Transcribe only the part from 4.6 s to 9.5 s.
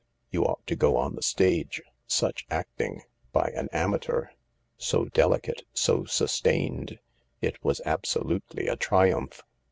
so delicate, so sustained— it was absolutely a triumph.